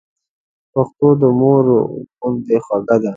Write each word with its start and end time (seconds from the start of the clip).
پښتو 0.73 1.07
د 1.21 1.23
مور 1.39 1.65
غوندي 2.19 2.57
خوږه 2.65 2.97
ده. 3.01 3.09